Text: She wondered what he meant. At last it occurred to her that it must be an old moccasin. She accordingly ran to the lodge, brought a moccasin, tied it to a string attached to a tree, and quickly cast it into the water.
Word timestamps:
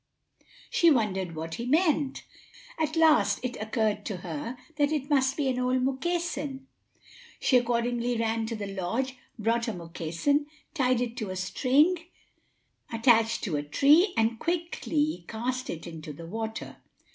She 0.71 0.89
wondered 0.89 1.35
what 1.35 1.53
he 1.53 1.67
meant. 1.67 2.23
At 2.79 2.95
last 2.95 3.39
it 3.43 3.55
occurred 3.61 4.03
to 4.05 4.17
her 4.25 4.57
that 4.77 4.91
it 4.91 5.11
must 5.11 5.37
be 5.37 5.47
an 5.47 5.59
old 5.59 5.83
moccasin. 5.83 6.65
She 7.39 7.55
accordingly 7.57 8.17
ran 8.17 8.47
to 8.47 8.55
the 8.55 8.65
lodge, 8.73 9.15
brought 9.37 9.67
a 9.67 9.73
moccasin, 9.73 10.47
tied 10.73 11.01
it 11.01 11.15
to 11.17 11.29
a 11.29 11.35
string 11.35 11.99
attached 12.91 13.43
to 13.43 13.57
a 13.57 13.61
tree, 13.61 14.15
and 14.17 14.39
quickly 14.39 15.23
cast 15.27 15.69
it 15.69 15.85
into 15.85 16.13
the 16.13 16.25
water. 16.25 16.77